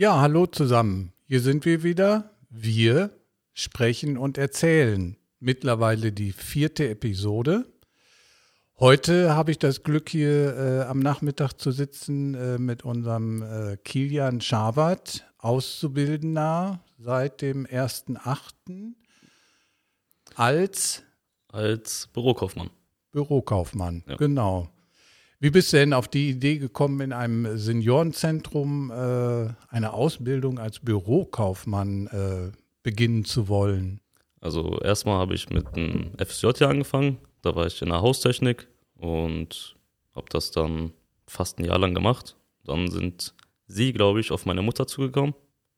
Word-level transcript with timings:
Ja, 0.00 0.20
hallo 0.20 0.46
zusammen. 0.46 1.12
Hier 1.26 1.40
sind 1.40 1.64
wir 1.64 1.82
wieder. 1.82 2.30
Wir 2.50 3.10
sprechen 3.52 4.16
und 4.16 4.38
erzählen. 4.38 5.16
Mittlerweile 5.40 6.12
die 6.12 6.30
vierte 6.30 6.88
Episode. 6.88 7.66
Heute 8.78 9.34
habe 9.34 9.50
ich 9.50 9.58
das 9.58 9.82
Glück, 9.82 10.08
hier 10.08 10.56
äh, 10.56 10.82
am 10.82 11.00
Nachmittag 11.00 11.54
zu 11.54 11.72
sitzen 11.72 12.36
äh, 12.36 12.58
mit 12.58 12.84
unserem 12.84 13.42
äh, 13.42 13.76
Kilian 13.78 14.40
Schabert, 14.40 15.26
Auszubildender 15.38 16.78
seit 16.96 17.42
dem 17.42 17.66
1.8. 17.66 18.92
als 20.36 21.02
Als 21.48 22.08
Bürokaufmann. 22.12 22.70
Bürokaufmann. 23.10 24.04
Ja. 24.06 24.14
Genau. 24.14 24.70
Wie 25.40 25.50
bist 25.50 25.72
du 25.72 25.76
denn 25.76 25.92
auf 25.92 26.08
die 26.08 26.30
Idee 26.30 26.58
gekommen, 26.58 27.00
in 27.00 27.12
einem 27.12 27.56
Seniorenzentrum 27.56 28.90
äh, 28.90 29.54
eine 29.68 29.92
Ausbildung 29.92 30.58
als 30.58 30.80
Bürokaufmann 30.80 32.08
äh, 32.08 32.56
beginnen 32.82 33.24
zu 33.24 33.46
wollen? 33.46 34.00
Also 34.40 34.80
erstmal 34.80 35.18
habe 35.18 35.34
ich 35.34 35.48
mit 35.50 35.68
einem 35.74 36.10
FSJ 36.18 36.48
hier 36.58 36.68
angefangen. 36.68 37.18
Da 37.42 37.54
war 37.54 37.66
ich 37.66 37.80
in 37.82 37.90
der 37.90 38.02
Haustechnik 38.02 38.66
und 38.96 39.76
habe 40.12 40.26
das 40.30 40.50
dann 40.50 40.92
fast 41.28 41.60
ein 41.60 41.64
Jahr 41.64 41.78
lang 41.78 41.94
gemacht. 41.94 42.36
Dann 42.64 42.90
sind 42.90 43.34
sie, 43.68 43.92
glaube 43.92 44.18
ich, 44.18 44.32
auf 44.32 44.44
meine 44.44 44.62
Mutter 44.62 44.88
zugekommen 44.88 45.34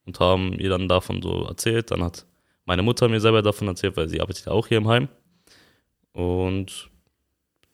und 0.06 0.20
haben 0.20 0.54
ihr 0.54 0.70
dann 0.70 0.88
davon 0.88 1.20
so 1.20 1.44
erzählt. 1.44 1.90
Dann 1.90 2.02
hat 2.02 2.24
meine 2.64 2.82
Mutter 2.82 3.08
mir 3.10 3.20
selber 3.20 3.42
davon 3.42 3.68
erzählt, 3.68 3.98
weil 3.98 4.08
sie 4.08 4.22
arbeitet 4.22 4.48
auch 4.48 4.68
hier 4.68 4.78
im 4.78 4.88
Heim. 4.88 5.08
Und 6.12 6.90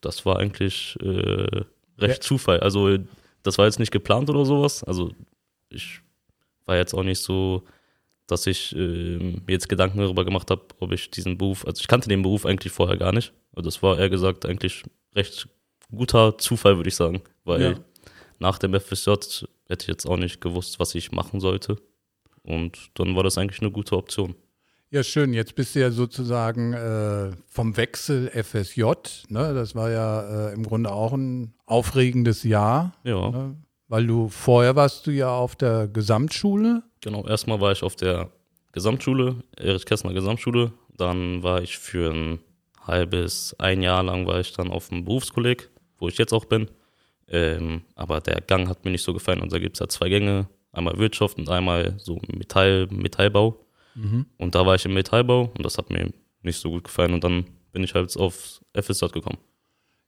das 0.00 0.26
war 0.26 0.38
eigentlich 0.38 0.96
äh, 1.00 1.64
recht 1.98 2.16
Ja. 2.16 2.20
Zufall. 2.20 2.60
Also 2.60 2.98
das 3.42 3.58
war 3.58 3.66
jetzt 3.66 3.78
nicht 3.78 3.92
geplant 3.92 4.28
oder 4.30 4.44
sowas. 4.44 4.82
Also 4.84 5.12
ich 5.68 6.00
war 6.64 6.76
jetzt 6.76 6.94
auch 6.94 7.02
nicht 7.04 7.20
so, 7.20 7.62
dass 8.26 8.46
ich 8.46 8.74
ähm, 8.74 9.42
mir 9.46 9.52
jetzt 9.52 9.68
Gedanken 9.68 9.98
darüber 9.98 10.24
gemacht 10.24 10.50
habe, 10.50 10.62
ob 10.80 10.92
ich 10.92 11.10
diesen 11.10 11.38
Beruf, 11.38 11.64
also 11.66 11.80
ich 11.80 11.86
kannte 11.88 12.08
den 12.08 12.22
Beruf 12.22 12.44
eigentlich 12.44 12.72
vorher 12.72 12.96
gar 12.96 13.12
nicht. 13.12 13.32
Also 13.54 13.66
das 13.68 13.82
war 13.82 13.98
eher 13.98 14.10
gesagt 14.10 14.46
eigentlich 14.46 14.82
recht 15.14 15.48
guter 15.94 16.36
Zufall, 16.38 16.76
würde 16.76 16.88
ich 16.88 16.96
sagen. 16.96 17.22
Weil 17.44 17.60
Ja. 17.62 17.74
nach 18.40 18.58
dem 18.58 18.74
FSJ 18.74 19.10
hätte 19.68 19.82
ich 19.82 19.86
jetzt 19.88 20.06
auch 20.06 20.16
nicht 20.16 20.40
gewusst, 20.40 20.80
was 20.80 20.94
ich 20.96 21.12
machen 21.12 21.38
sollte. 21.40 21.76
Und 22.42 22.90
dann 22.94 23.14
war 23.16 23.22
das 23.22 23.38
eigentlich 23.38 23.60
eine 23.60 23.70
gute 23.70 23.96
Option. 23.96 24.34
Ja, 24.96 25.02
schön. 25.02 25.34
Jetzt 25.34 25.54
bist 25.54 25.74
du 25.74 25.80
ja 25.80 25.90
sozusagen 25.90 26.72
äh, 26.72 27.30
vom 27.48 27.76
Wechsel 27.76 28.30
FSJ. 28.30 28.82
Ne? 29.28 29.52
Das 29.52 29.74
war 29.74 29.90
ja 29.90 30.48
äh, 30.48 30.54
im 30.54 30.62
Grunde 30.62 30.90
auch 30.90 31.12
ein 31.12 31.52
aufregendes 31.66 32.44
Jahr, 32.44 32.94
Ja, 33.04 33.28
ne? 33.30 33.56
weil 33.88 34.06
du 34.06 34.30
vorher 34.30 34.74
warst 34.74 35.06
du 35.06 35.10
ja 35.10 35.28
auf 35.28 35.54
der 35.54 35.86
Gesamtschule. 35.86 36.82
genau. 37.02 37.26
Erstmal 37.26 37.60
war 37.60 37.72
ich 37.72 37.82
auf 37.82 37.94
der 37.94 38.30
Gesamtschule, 38.72 39.36
Erich 39.58 39.84
Kästner 39.84 40.14
Gesamtschule. 40.14 40.72
Dann 40.96 41.42
war 41.42 41.60
ich 41.60 41.76
für 41.76 42.10
ein 42.10 42.38
halbes, 42.80 43.54
ein 43.58 43.82
Jahr 43.82 44.02
lang 44.02 44.26
war 44.26 44.40
ich 44.40 44.54
dann 44.54 44.70
auf 44.70 44.88
dem 44.88 45.04
Berufskolleg, 45.04 45.68
wo 45.98 46.08
ich 46.08 46.16
jetzt 46.16 46.32
auch 46.32 46.46
bin. 46.46 46.70
Ähm, 47.28 47.82
aber 47.96 48.22
der 48.22 48.40
Gang 48.40 48.66
hat 48.70 48.86
mir 48.86 48.92
nicht 48.92 49.02
so 49.04 49.12
gefallen. 49.12 49.42
Und 49.42 49.52
da 49.52 49.58
gibt 49.58 49.76
es 49.76 49.80
ja 49.80 49.88
zwei 49.88 50.08
Gänge, 50.08 50.48
einmal 50.72 50.96
Wirtschaft 50.96 51.36
und 51.36 51.50
einmal 51.50 51.96
so 51.98 52.18
Metall, 52.34 52.86
Metallbau. 52.90 53.60
Und 54.38 54.54
da 54.54 54.66
war 54.66 54.74
ich 54.74 54.84
im 54.84 54.94
Metallbau 54.94 55.52
und 55.56 55.64
das 55.64 55.78
hat 55.78 55.90
mir 55.90 56.10
nicht 56.42 56.60
so 56.60 56.70
gut 56.70 56.84
gefallen. 56.84 57.14
Und 57.14 57.24
dann 57.24 57.46
bin 57.72 57.82
ich 57.82 57.94
halt 57.94 58.16
aufs 58.16 58.60
FSJ 58.74 59.06
gekommen. 59.06 59.38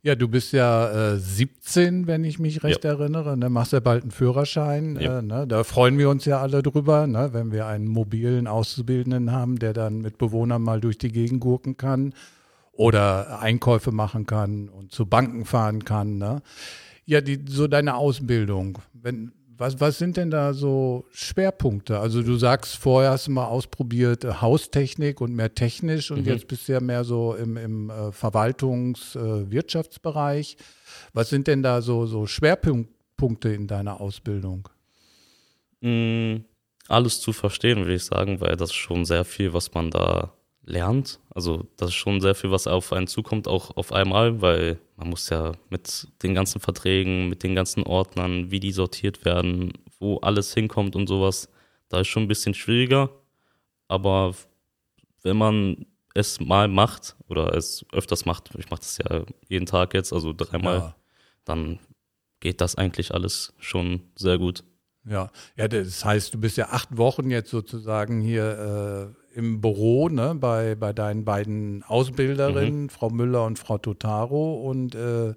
Ja, 0.03 0.15
du 0.15 0.29
bist 0.29 0.53
ja 0.53 1.13
äh, 1.15 1.19
17, 1.19 2.07
wenn 2.07 2.23
ich 2.23 2.39
mich 2.39 2.63
recht 2.63 2.85
erinnere. 2.85 3.37
Ne? 3.37 3.51
Machst 3.51 3.73
ja 3.73 3.81
bald 3.81 4.03
einen 4.03 4.13
Führerschein. 4.13 4.97
Ja. 5.01 5.19
Äh, 5.19 5.23
ne? 5.23 5.47
Da 5.47 5.65
freuen 5.65 5.99
wir 5.99 6.09
uns 6.09 6.25
ja 6.25 6.41
alle 6.41 6.63
drüber, 6.63 7.07
ne? 7.07 7.31
wenn 7.33 7.51
wir 7.51 7.67
einen 7.67 7.89
mobilen 7.89 8.47
Auszubildenden 8.47 9.33
haben, 9.33 9.59
der 9.59 9.73
dann 9.73 10.01
mit 10.01 10.17
Bewohnern 10.17 10.63
mal 10.63 10.81
durch 10.81 10.99
die 10.99 11.11
Gegend 11.11 11.41
gurken 11.41 11.77
kann 11.77 12.15
oder 12.73 13.41
Einkäufe 13.41 13.91
machen 13.91 14.25
kann 14.25 14.69
und 14.69 14.93
zu 14.93 15.05
Banken 15.05 15.45
fahren 15.45 15.85
kann. 15.85 16.17
Ne? 16.17 16.43
Ja, 17.05 17.21
die, 17.21 17.45
so 17.49 17.67
deine 17.67 17.97
Ausbildung. 17.97 18.79
Wenn, 18.93 19.33
was, 19.59 19.81
was 19.81 19.99
sind 19.99 20.17
denn 20.17 20.31
da 20.31 20.55
so 20.55 21.05
Schwerpunkte? 21.11 21.99
Also 21.99 22.23
du 22.23 22.37
sagst, 22.37 22.77
vorher 22.77 23.11
hast 23.11 23.27
du 23.27 23.33
mal 23.33 23.47
ausprobiert 23.47 24.25
äh, 24.25 24.35
Haustechnik 24.35 25.21
und 25.21 25.35
mehr 25.35 25.55
technisch 25.55 26.11
und 26.11 26.21
Mhm. 26.21 26.27
jetzt 26.27 26.49
bist 26.49 26.69
du 26.69 26.73
ja 26.73 26.81
mehr 26.81 27.05
so 27.05 27.35
im, 27.35 27.57
im 27.57 27.91
äh, 27.91 28.13
äh. 28.13 30.57
Was 31.13 31.29
sind 31.29 31.47
denn 31.47 31.63
da 31.63 31.83
so, 31.83 32.07
so 32.07 32.27
Schwerpunkte 32.27 33.49
in 33.51 33.67
deiner 33.67 34.01
Ausbildung? 34.01 34.69
Mm, 35.81 36.37
alles 36.89 37.21
zu 37.21 37.33
verstehen, 37.33 37.79
würde 37.79 37.95
ich 37.95 38.05
sagen, 38.05 38.41
weil 38.41 38.57
das 38.57 38.71
ist 38.71 38.77
schon 38.77 39.05
sehr 39.05 39.25
viel, 39.25 39.53
was 39.53 39.75
man 39.75 39.91
da 39.91 40.33
lernt. 40.69 41.19
Also 41.31 41.67
das 41.77 41.89
ist 41.91 41.95
schon 41.97 42.21
sehr 42.21 42.35
viel, 42.35 42.51
was 42.51 42.67
auf 42.67 42.93
einen 42.93 43.07
zukommt, 43.07 43.49
auch 43.49 43.77
auf 43.77 43.93
einmal, 43.93 44.41
weil 44.43 44.79
man 44.97 45.09
muss 45.09 45.29
ja 45.31 45.53
mit 45.71 46.07
den 46.23 46.35
ganzen 46.35 46.61
Verträgen, 46.61 47.29
mit 47.29 47.43
den 47.43 47.55
ganzen 47.55 47.83
Ordnern, 47.85 48.51
wie 48.51 48.61
die 48.61 48.73
sortiert 48.73 49.25
werden, 49.25 49.73
wo 49.99 50.19
alles 50.19 50.53
hinkommt 50.55 50.95
und 50.95 51.07
sowas, 51.07 51.49
da 51.89 52.01
ist 52.01 52.09
schon 52.09 52.25
ein 52.25 52.29
bisschen 52.29 52.55
schwieriger. 52.55 53.11
Aber 53.89 54.35
wenn 55.23 55.37
man 55.37 55.87
es 56.15 56.41
mal 56.41 56.69
macht 56.69 57.17
oder 57.29 57.55
es 57.55 57.85
öfters 57.93 58.27
macht, 58.27 58.51
ich 58.59 58.71
mache 58.71 58.81
das 58.81 58.99
ja 58.99 59.25
jeden 59.49 59.67
Tag 59.67 59.95
jetzt, 59.95 60.13
also 60.13 60.33
dreimal, 60.33 60.79
Ja. 60.79 60.97
dann 61.45 61.79
geht 62.41 62.61
das 62.61 62.77
eigentlich 62.77 63.15
alles 63.15 63.55
schon 63.59 64.03
sehr 64.17 64.39
gut. 64.39 64.65
Ja, 65.05 65.31
ja, 65.57 65.69
das 65.69 66.05
heißt, 66.05 66.35
du 66.35 66.39
bist 66.39 66.57
ja 66.59 66.69
acht 66.69 66.97
Wochen 66.99 67.31
jetzt 67.31 67.51
sozusagen 67.51 68.21
hier 68.21 69.15
äh, 69.28 69.28
im 69.39 69.61
Büro, 69.61 70.09
ne, 70.09 70.35
bei, 70.35 70.75
bei 70.75 70.93
deinen 70.93 71.25
beiden 71.25 71.85
Ausbilderinnen, 71.85 72.91
Frau 72.91 73.09
Müller 73.09 73.45
und 73.45 73.57
Frau 73.57 73.79
Totaro. 73.79 74.55
Und 74.55 74.97
äh, 74.97 75.35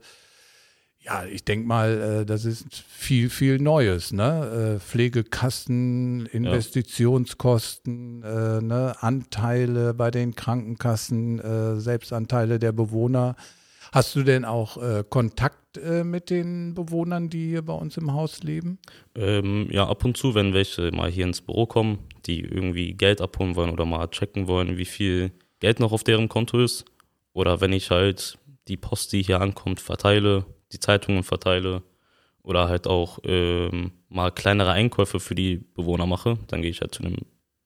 ja, 1.03 1.23
ich 1.25 1.45
denke 1.45 1.67
mal, 1.67 2.21
äh, 2.21 2.25
das 2.25 2.45
ist 2.45 2.83
viel, 2.87 3.29
viel 3.29 3.59
Neues, 3.59 4.11
ne? 4.11 4.77
Äh, 4.77 4.79
Pflegekassen, 4.79 6.25
Investitionskosten, 6.25 8.23
äh, 8.23 8.61
ne? 8.61 8.95
Anteile 8.99 9.93
bei 9.93 10.09
den 10.09 10.33
Krankenkassen, 10.33 11.39
äh, 11.39 11.79
Selbstanteile 11.79 12.57
der 12.57 12.71
Bewohner. 12.71 13.35
Hast 13.93 14.15
du 14.15 14.23
denn 14.23 14.45
auch 14.45 14.77
äh, 14.77 15.03
Kontakt 15.09 15.77
äh, 15.77 16.05
mit 16.05 16.29
den 16.29 16.73
Bewohnern, 16.73 17.29
die 17.29 17.49
hier 17.49 17.61
bei 17.61 17.73
uns 17.73 17.97
im 17.97 18.13
Haus 18.13 18.41
leben? 18.41 18.79
Ähm, 19.15 19.67
ja, 19.69 19.85
ab 19.85 20.05
und 20.05 20.15
zu, 20.15 20.33
wenn 20.33 20.53
welche 20.53 20.91
mal 20.91 21.11
hier 21.11 21.25
ins 21.25 21.41
Büro 21.41 21.65
kommen, 21.65 21.99
die 22.25 22.39
irgendwie 22.39 22.93
Geld 22.93 23.19
abholen 23.19 23.57
wollen 23.57 23.69
oder 23.69 23.83
mal 23.83 24.07
checken 24.07 24.47
wollen, 24.47 24.77
wie 24.77 24.85
viel 24.85 25.31
Geld 25.59 25.81
noch 25.81 25.91
auf 25.91 26.05
deren 26.05 26.29
Konto 26.29 26.59
ist. 26.59 26.85
Oder 27.33 27.59
wenn 27.59 27.73
ich 27.73 27.91
halt 27.91 28.37
die 28.69 28.77
Post, 28.77 29.11
die 29.11 29.23
hier 29.23 29.41
ankommt, 29.41 29.81
verteile, 29.81 30.45
die 30.71 30.79
Zeitungen 30.79 31.23
verteile 31.23 31.83
oder 32.43 32.69
halt 32.69 32.87
auch 32.87 33.19
ähm, 33.23 33.91
mal 34.07 34.31
kleinere 34.31 34.71
Einkäufe 34.71 35.19
für 35.19 35.35
die 35.35 35.57
Bewohner 35.57 36.05
mache, 36.05 36.37
dann 36.47 36.61
gehe 36.61 36.71
ich 36.71 36.79
halt 36.79 36.95
zu 36.95 37.03
den 37.03 37.17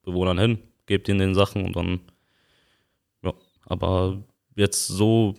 Bewohnern 0.01 0.39
hin, 0.39 0.57
gebe 0.87 1.03
denen 1.03 1.19
den 1.19 1.35
Sachen 1.35 1.65
und 1.65 1.75
dann, 1.75 1.99
ja, 3.23 3.33
aber 3.65 4.23
jetzt 4.55 4.87
so 4.87 5.35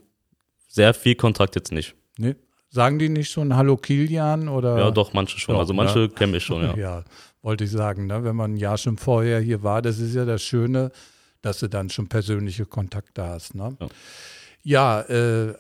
sehr 0.77 0.95
viel 0.95 1.15
Kontakt 1.15 1.57
jetzt 1.57 1.73
nicht. 1.73 1.95
Nee. 2.19 2.37
Sagen 2.69 2.99
die 2.99 3.09
nicht 3.09 3.31
schon 3.31 3.57
Hallo 3.57 3.77
Kilian 3.77 4.49
oder? 4.49 4.79
Ja, 4.79 4.91
doch, 4.91 5.15
manche 5.15 5.39
schon. 5.39 5.55
Doch, 5.55 5.61
also 5.61 5.73
manche 5.73 6.01
ne? 6.01 6.09
kenne 6.11 6.37
ich 6.37 6.45
schon, 6.45 6.63
ja. 6.63 6.77
Ja, 6.77 7.05
wollte 7.41 7.65
ich 7.65 7.71
sagen, 7.71 8.07
ne? 8.07 8.23
wenn 8.25 8.37
man 8.37 8.53
ein 8.53 8.57
Jahr 8.57 8.77
schon 8.77 8.99
vorher 8.99 9.41
hier 9.41 9.63
war, 9.63 9.81
das 9.81 9.99
ist 9.99 10.15
ja 10.15 10.27
das 10.27 10.43
Schöne, 10.43 10.93
dass 11.41 11.61
du 11.61 11.69
dann 11.69 11.89
schon 11.89 12.09
persönliche 12.09 12.67
Kontakte 12.67 13.25
hast. 13.25 13.55
Ne? 13.55 13.77
Ja. 13.81 13.87
Ja, 14.63 15.01
äh, 15.03 15.55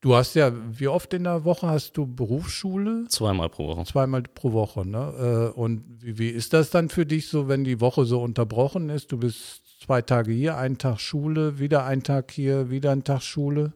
du 0.00 0.14
hast 0.14 0.34
ja, 0.34 0.52
wie 0.78 0.86
oft 0.86 1.12
in 1.14 1.24
der 1.24 1.44
Woche 1.44 1.66
hast 1.66 1.96
du 1.96 2.06
Berufsschule? 2.06 3.06
Zweimal 3.08 3.48
pro 3.48 3.66
Woche. 3.66 3.84
Zweimal 3.84 4.22
pro 4.22 4.52
Woche, 4.52 4.86
ne? 4.86 5.50
Äh, 5.56 5.58
und 5.58 5.82
wie, 6.00 6.28
ist 6.28 6.52
das 6.52 6.68
dann 6.68 6.90
für 6.90 7.06
dich 7.06 7.28
so, 7.28 7.48
wenn 7.48 7.64
die 7.64 7.80
Woche 7.80 8.04
so 8.04 8.22
unterbrochen 8.22 8.90
ist? 8.90 9.10
Du 9.10 9.16
bist 9.16 9.62
zwei 9.82 10.02
Tage 10.02 10.32
hier, 10.32 10.58
einen 10.58 10.76
Tag 10.76 11.00
Schule, 11.00 11.58
wieder 11.58 11.86
einen 11.86 12.02
Tag 12.02 12.30
hier, 12.30 12.68
wieder 12.68 12.92
ein 12.92 13.04
Tag 13.04 13.22
Schule. 13.22 13.72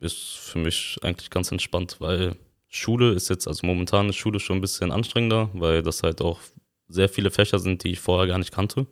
Ist 0.00 0.36
für 0.38 0.58
mich 0.58 0.98
eigentlich 1.02 1.30
ganz 1.30 1.50
entspannt, 1.52 1.96
weil 2.00 2.36
Schule 2.68 3.12
ist 3.12 3.28
jetzt, 3.28 3.48
also 3.48 3.66
momentan 3.66 4.08
ist 4.08 4.16
Schule 4.16 4.40
schon 4.40 4.58
ein 4.58 4.60
bisschen 4.60 4.92
anstrengender, 4.92 5.50
weil 5.54 5.82
das 5.82 6.02
halt 6.02 6.20
auch 6.20 6.40
sehr 6.88 7.08
viele 7.08 7.30
Fächer 7.30 7.58
sind, 7.58 7.84
die 7.84 7.92
ich 7.92 8.00
vorher 8.00 8.26
gar 8.26 8.38
nicht 8.38 8.52
kannte. 8.52 8.86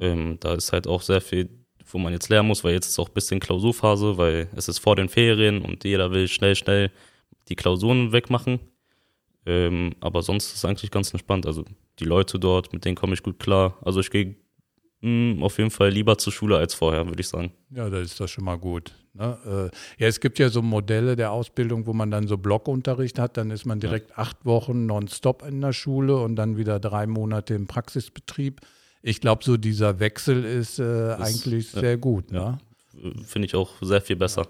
Ähm, 0.00 0.38
da 0.40 0.54
ist 0.54 0.72
halt 0.72 0.86
auch 0.86 1.02
sehr 1.02 1.20
viel, 1.20 1.48
wo 1.90 1.98
man 1.98 2.12
jetzt 2.12 2.28
lernen 2.28 2.48
muss, 2.48 2.64
weil 2.64 2.72
jetzt 2.72 2.88
ist 2.88 2.98
auch 2.98 3.08
ein 3.08 3.14
bisschen 3.14 3.40
Klausurphase, 3.40 4.16
weil 4.16 4.48
es 4.54 4.68
ist 4.68 4.78
vor 4.78 4.96
den 4.96 5.08
Ferien 5.08 5.62
und 5.62 5.84
jeder 5.84 6.10
will 6.12 6.28
schnell, 6.28 6.56
schnell 6.56 6.90
die 7.48 7.56
Klausuren 7.56 8.12
wegmachen. 8.12 8.60
Ähm, 9.44 9.94
aber 10.00 10.22
sonst 10.22 10.46
ist 10.46 10.56
es 10.56 10.64
eigentlich 10.64 10.90
ganz 10.90 11.12
entspannt. 11.12 11.46
Also 11.46 11.64
die 11.98 12.04
Leute 12.04 12.38
dort, 12.38 12.72
mit 12.72 12.84
denen 12.84 12.96
komme 12.96 13.14
ich 13.14 13.22
gut 13.22 13.38
klar. 13.38 13.78
Also 13.82 14.00
ich 14.00 14.10
gehe 14.10 14.36
Mh, 15.00 15.44
auf 15.44 15.58
jeden 15.58 15.70
Fall 15.70 15.90
lieber 15.90 16.18
zur 16.18 16.32
Schule 16.32 16.56
als 16.56 16.74
vorher, 16.74 17.06
würde 17.06 17.20
ich 17.20 17.28
sagen. 17.28 17.52
Ja, 17.70 17.88
das 17.90 18.02
ist 18.02 18.20
das 18.20 18.30
schon 18.30 18.44
mal 18.44 18.56
gut. 18.56 18.92
Ne? 19.14 19.38
Äh, 19.44 20.02
ja, 20.02 20.08
es 20.08 20.20
gibt 20.20 20.38
ja 20.38 20.48
so 20.48 20.62
Modelle 20.62 21.16
der 21.16 21.32
Ausbildung, 21.32 21.86
wo 21.86 21.92
man 21.92 22.10
dann 22.10 22.26
so 22.26 22.36
Blockunterricht 22.36 23.18
hat, 23.18 23.36
dann 23.36 23.50
ist 23.50 23.66
man 23.66 23.80
direkt 23.80 24.10
ja. 24.10 24.18
acht 24.18 24.44
Wochen 24.44 24.86
nonstop 24.86 25.42
in 25.46 25.60
der 25.60 25.72
Schule 25.72 26.16
und 26.16 26.36
dann 26.36 26.56
wieder 26.56 26.80
drei 26.80 27.06
Monate 27.06 27.54
im 27.54 27.66
Praxisbetrieb. 27.66 28.60
Ich 29.02 29.20
glaube, 29.20 29.44
so 29.44 29.56
dieser 29.56 30.00
Wechsel 30.00 30.44
ist 30.44 30.78
äh, 30.78 31.14
eigentlich 31.18 31.72
ja, 31.72 31.80
sehr 31.80 31.96
gut. 31.96 32.32
Ne? 32.32 32.58
Finde 33.24 33.46
ich 33.46 33.54
auch 33.54 33.74
sehr 33.80 34.00
viel 34.00 34.16
besser. 34.16 34.48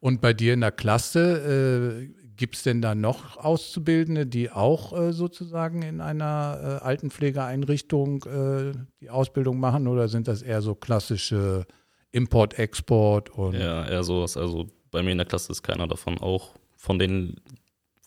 Und 0.00 0.20
bei 0.20 0.34
dir 0.34 0.52
in 0.52 0.60
der 0.60 0.72
Klasse, 0.72 2.10
äh, 2.10 2.23
gibt 2.36 2.56
es 2.56 2.62
denn 2.62 2.82
da 2.82 2.94
noch 2.94 3.36
Auszubildende, 3.36 4.26
die 4.26 4.50
auch 4.50 4.92
äh, 4.92 5.12
sozusagen 5.12 5.82
in 5.82 6.00
einer 6.00 6.80
äh, 6.82 6.84
Altenpflegeeinrichtung 6.84 8.24
äh, 8.24 8.72
die 9.00 9.10
Ausbildung 9.10 9.60
machen 9.60 9.86
oder 9.88 10.08
sind 10.08 10.28
das 10.28 10.42
eher 10.42 10.62
so 10.62 10.74
klassische 10.74 11.66
Import, 12.10 12.58
Export 12.58 13.30
und. 13.30 13.54
Ja, 13.54 13.86
eher 13.86 14.04
sowas. 14.04 14.36
Also 14.36 14.66
bei 14.90 15.02
mir 15.02 15.12
in 15.12 15.18
der 15.18 15.26
Klasse 15.26 15.52
ist 15.52 15.62
keiner 15.62 15.88
davon. 15.88 16.18
Auch 16.18 16.54
von 16.76 16.98
den, 16.98 17.36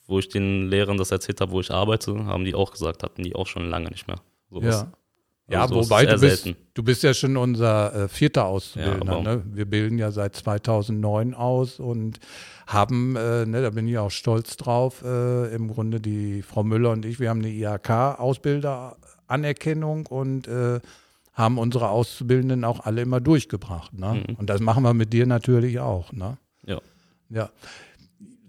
wo 0.06 0.20
ich 0.20 0.30
den 0.30 0.70
Lehrern 0.70 0.98
das 0.98 1.12
erzählt 1.12 1.42
habe, 1.42 1.52
wo 1.52 1.60
ich 1.60 1.72
arbeite, 1.72 2.26
haben 2.26 2.46
die 2.46 2.56
auch 2.56 2.72
gesagt, 2.72 3.04
hatten 3.04 3.24
die 3.24 3.36
auch 3.36 3.48
schon 3.48 3.70
lange 3.70 3.90
nicht 3.90 4.08
mehr. 4.08 4.22
Sowas. 4.50 4.82
Ja. 4.82 4.92
Ja, 5.50 5.62
also 5.62 5.76
wobei 5.76 6.06
du 6.06 6.20
bist, 6.20 6.54
du 6.74 6.84
bist 6.84 7.04
ja 7.04 7.14
schon 7.14 7.38
unser 7.38 7.96
äh, 7.96 8.10
vierter 8.10 8.46
Auszubildender. 8.46 9.18
Ja, 9.18 9.22
ne? 9.22 9.44
Wir 9.46 9.64
bilden 9.66 9.98
ja 9.98 10.12
seit 10.12 10.36
2009 10.36 11.34
aus 11.34 11.80
und 11.80 12.20
haben, 12.68 13.16
äh, 13.16 13.46
ne, 13.46 13.62
da 13.62 13.70
bin 13.70 13.88
ich 13.88 13.98
auch 13.98 14.12
stolz 14.12 14.58
drauf, 14.58 15.04
äh, 15.06 15.56
im 15.56 15.70
Grunde 15.70 16.02
die 16.02 16.42
Frau 16.42 16.64
Müller 16.64 16.92
und 16.92 17.06
ich, 17.06 17.22
wir 17.22 17.30
haben 17.30 17.40
eine 17.40 17.48
IHK-Ausbilderanerkennung 17.50 20.08
und 20.08 20.50
äh, 20.50 20.82
haben 21.32 21.60
unsere 21.60 21.88
Auszubildenden 21.90 22.66
auch 22.66 22.82
alle 22.82 23.02
immer 23.02 23.22
durchgebracht. 23.22 23.94
Ne? 23.94 24.26
Mhm. 24.28 24.36
Und 24.36 24.50
das 24.50 24.60
machen 24.60 24.84
wir 24.84 24.94
mit 24.94 25.14
dir 25.14 25.28
natürlich 25.28 25.80
auch. 25.80 26.12
Ne? 26.12 26.36
Ja. 26.66 26.82
Ja. 27.30 27.50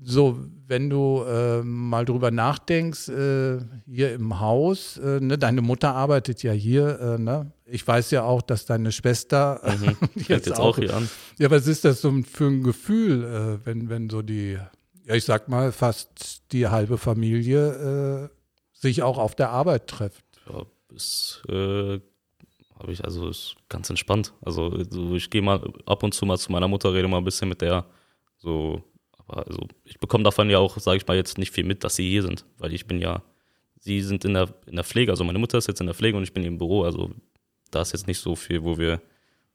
So, 0.01 0.39
wenn 0.67 0.91
du 0.91 1.23
äh, 1.23 1.63
mal 1.63 2.05
drüber 2.05 2.31
nachdenkst, 2.31 3.09
äh, 3.09 3.59
hier 3.87 4.15
im 4.15 4.39
Haus, 4.39 4.97
äh, 4.99 5.19
ne, 5.21 5.39
deine 5.39 5.61
Mutter 5.61 5.95
arbeitet 5.95 6.43
ja 6.43 6.53
hier, 6.53 7.01
äh, 7.01 7.19
ne? 7.19 7.53
Ich 7.65 7.87
weiß 7.87 8.11
ja 8.13 8.23
auch, 8.23 8.41
dass 8.43 8.65
deine 8.65 8.93
Schwester 8.93 9.61
mhm. 9.65 9.97
jetzt, 10.15 10.47
jetzt 10.47 10.61
auch, 10.61 10.79
hier 10.79 10.95
an. 10.95 11.09
Ja, 11.39 11.51
was 11.51 11.67
ist 11.67 11.85
das 11.85 12.01
so 12.01 12.13
für 12.23 12.47
ein 12.47 12.63
Gefühl, 12.63 13.25
äh, 13.25 13.67
wenn, 13.67 13.89
wenn 13.89 14.09
so 14.09 14.23
die, 14.23 14.59
ja, 15.05 15.15
ich 15.15 15.25
sag 15.25 15.49
mal, 15.49 15.73
fast 15.73 16.43
die 16.53 16.69
halbe 16.69 16.97
Familie 16.97 18.29
äh, 18.29 18.29
sich 18.73 19.03
auch 19.03 19.19
auf 19.19 19.35
der 19.35 19.51
Arbeit 19.51 19.89
trifft? 19.89 20.25
Ja, 20.49 20.65
ist, 20.95 21.43
habe 21.47 22.03
ich, 22.89 23.05
also 23.05 23.29
ist 23.29 23.57
ganz 23.69 23.91
entspannt. 23.91 24.33
Also 24.43 24.83
so, 24.89 25.15
ich 25.15 25.29
gehe 25.31 25.43
mal 25.43 25.61
ab 25.87 26.03
und 26.03 26.15
zu 26.15 26.25
mal 26.25 26.39
zu 26.39 26.53
meiner 26.53 26.69
Mutter, 26.69 26.95
rede 26.95 27.09
mal 27.09 27.19
ein 27.19 27.25
bisschen 27.25 27.49
mit 27.49 27.61
der, 27.61 27.85
so 28.39 28.83
also 29.29 29.67
ich 29.85 29.99
bekomme 29.99 30.25
davon 30.25 30.51
ja 30.51 30.59
auch, 30.59 30.79
sage 30.79 30.97
ich 30.97 31.07
mal, 31.07 31.17
jetzt 31.17 31.39
nicht 31.39 31.53
viel 31.53 31.65
mit, 31.65 31.85
dass 31.85 31.97
sie 31.97 32.09
hier 32.09 32.23
sind, 32.23 32.45
weil 32.59 32.73
ich 32.73 32.87
bin 32.87 33.01
ja, 33.01 33.23
sie 33.79 34.01
sind 34.01 34.25
in 34.25 34.35
der, 34.35 34.49
in 34.67 34.77
der 34.77 34.85
Pflege, 34.85 35.11
also 35.11 35.25
meine 35.25 35.39
Mutter 35.39 35.59
ist 35.59 35.69
jetzt 35.69 35.81
in 35.81 35.87
der 35.87 35.95
Pflege 35.95 36.17
und 36.17 36.23
ich 36.23 36.33
bin 36.33 36.45
im 36.45 36.59
Büro, 36.59 36.85
also 36.85 37.11
da 37.71 37.83
ist 37.83 37.93
jetzt 37.93 38.07
nicht 38.07 38.19
so 38.19 38.35
viel, 38.35 38.63
wo 38.63 38.79
wir 38.79 39.01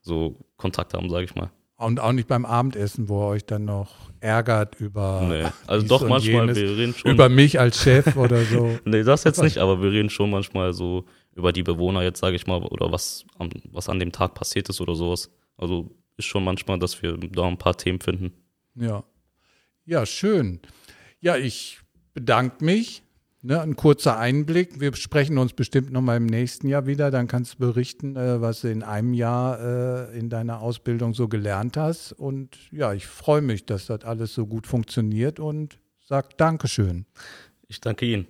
so 0.02 0.38
Kontakt 0.58 0.94
haben, 0.94 1.10
sage 1.10 1.26
ich 1.26 1.36
mal. 1.36 1.52
Und 1.76 2.00
auch 2.00 2.12
nicht 2.14 2.28
beim 2.28 2.46
Abendessen, 2.46 3.10
wo 3.10 3.24
ihr 3.24 3.28
euch 3.28 3.46
dann 3.46 3.66
noch 3.66 4.10
ärgert 4.20 4.80
über. 4.80 5.26
Nee, 5.28 5.50
also 5.68 5.86
doch 5.86 6.08
manchmal, 6.08 6.44
jenes, 6.44 6.58
wir 6.58 6.78
reden 6.78 6.94
schon. 6.94 7.12
Über 7.12 7.30
mich 7.30 7.60
als 7.60 7.82
Chef 7.82 8.16
oder 8.16 8.44
so. 8.46 8.78
nee, 8.86 9.04
das 9.04 9.24
jetzt 9.24 9.42
nicht, 9.42 9.58
aber 9.58 9.82
wir 9.82 9.92
reden 9.92 10.10
schon 10.10 10.30
manchmal 10.30 10.74
so 10.74 11.06
über 11.36 11.52
die 11.52 11.64
Bewohner 11.64 12.04
jetzt, 12.04 12.20
sage 12.20 12.36
ich 12.36 12.48
mal, 12.48 12.62
oder 12.62 12.92
was, 12.92 13.26
was 13.72 13.90
an 13.90 14.00
dem 14.00 14.12
Tag 14.12 14.36
passiert 14.36 14.70
ist 14.70 14.80
oder 14.82 14.96
sowas. 14.96 15.32
Also 15.58 15.90
ist 16.16 16.26
schon 16.26 16.44
manchmal, 16.44 16.80
dass 16.80 17.02
wir 17.02 17.18
da 17.18 17.48
ein 17.48 17.58
paar 17.58 17.76
Themen 17.76 18.00
finden. 18.00 18.34
Ja. 18.76 19.04
Ja, 19.86 20.06
schön. 20.06 20.60
Ja, 21.20 21.36
ich 21.36 21.80
bedanke 22.14 22.64
mich. 22.64 23.04
Ne, 23.46 23.60
ein 23.60 23.76
kurzer 23.76 24.18
Einblick. 24.18 24.80
Wir 24.80 24.96
sprechen 24.96 25.38
uns 25.38 25.52
bestimmt 25.52 25.92
nochmal 25.92 26.16
im 26.16 26.26
nächsten 26.26 26.70
Jahr 26.70 26.86
wieder. 26.86 27.12
Dann 27.12 27.28
kannst 27.28 27.56
du 27.56 27.58
berichten, 27.58 28.16
äh, 28.16 28.40
was 28.40 28.62
du 28.62 28.72
in 28.72 28.84
einem 28.84 29.14
Jahr 29.14 29.60
äh, 29.60 30.18
in 30.18 30.30
deiner 30.30 30.62
Ausbildung 30.62 31.14
so 31.14 31.28
gelernt 31.28 31.76
hast. 31.76 32.14
Und 32.14 32.58
ja, 32.72 32.94
ich 32.94 33.06
freue 33.06 33.42
mich, 33.42 33.66
dass 33.66 33.88
das 33.88 34.06
alles 34.06 34.34
so 34.34 34.46
gut 34.46 34.66
funktioniert 34.66 35.42
und 35.42 35.78
sag 36.00 36.38
Dankeschön. 36.38 37.06
Ich 37.68 37.82
danke 37.82 38.06
Ihnen. 38.06 38.28